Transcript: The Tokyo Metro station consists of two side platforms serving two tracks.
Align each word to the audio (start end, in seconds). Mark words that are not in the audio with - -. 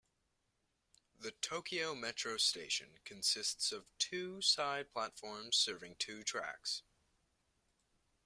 The 1.19 1.29
Tokyo 1.29 1.93
Metro 1.93 2.37
station 2.37 2.97
consists 3.05 3.71
of 3.71 3.85
two 3.99 4.41
side 4.41 4.91
platforms 4.91 5.57
serving 5.57 5.97
two 5.99 6.23
tracks. 6.23 6.81